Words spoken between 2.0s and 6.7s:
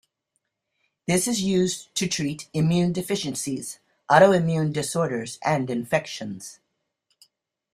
treat immune deficiencies, autoimmune disorders, and infections.